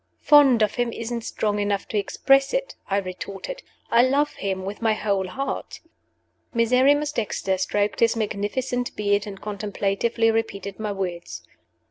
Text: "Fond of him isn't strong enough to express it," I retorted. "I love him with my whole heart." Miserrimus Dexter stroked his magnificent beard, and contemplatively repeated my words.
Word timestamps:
"Fond 0.23 0.63
of 0.63 0.73
him 0.73 0.91
isn't 0.91 1.21
strong 1.21 1.59
enough 1.59 1.87
to 1.89 1.95
express 1.99 2.55
it," 2.55 2.73
I 2.89 2.97
retorted. 2.97 3.61
"I 3.91 4.01
love 4.01 4.33
him 4.33 4.65
with 4.65 4.81
my 4.81 4.93
whole 4.93 5.27
heart." 5.27 5.79
Miserrimus 6.55 7.11
Dexter 7.11 7.55
stroked 7.59 7.99
his 7.99 8.15
magnificent 8.15 8.95
beard, 8.95 9.27
and 9.27 9.39
contemplatively 9.39 10.31
repeated 10.31 10.79
my 10.79 10.91
words. 10.91 11.43